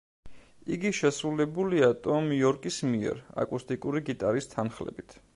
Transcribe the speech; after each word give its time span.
იგი 0.75 0.91
შესრულებულია 0.99 1.89
ტომ 2.07 2.31
იორკის 2.37 2.79
მიერ, 2.93 3.21
აკუსტიკური 3.43 4.03
გიტარის 4.09 4.49
თანხლებით. 4.55 5.15